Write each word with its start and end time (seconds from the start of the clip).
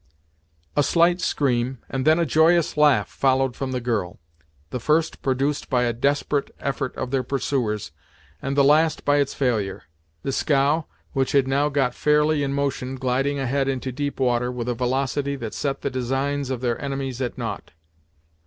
A 0.75 0.81
slight 0.81 1.21
scream, 1.21 1.77
and 1.87 2.05
then 2.07 2.17
a 2.17 2.25
joyous 2.25 2.75
laugh 2.75 3.07
followed 3.07 3.55
from 3.55 3.71
the 3.71 3.79
girl; 3.79 4.19
the 4.71 4.79
first 4.79 5.21
produced 5.21 5.69
by 5.69 5.83
a 5.83 5.93
desperate 5.93 6.49
effort 6.59 6.95
of 6.97 7.11
their 7.11 7.21
pursuers, 7.21 7.91
and 8.41 8.57
the 8.57 8.63
last 8.63 9.05
by 9.05 9.17
its 9.17 9.35
failure; 9.35 9.83
the 10.23 10.31
scow, 10.31 10.87
which 11.13 11.33
had 11.33 11.47
now 11.47 11.69
got 11.69 11.93
fairly 11.93 12.41
in 12.41 12.51
motion 12.51 12.95
gliding 12.95 13.37
ahead 13.37 13.67
into 13.67 13.91
deep 13.91 14.19
water, 14.19 14.51
with 14.51 14.67
a 14.67 14.73
velocity 14.73 15.35
that 15.35 15.53
set 15.53 15.81
the 15.81 15.91
designs 15.91 16.49
of 16.49 16.61
their 16.61 16.81
enemies 16.81 17.21
at 17.21 17.37
nought. 17.37 17.69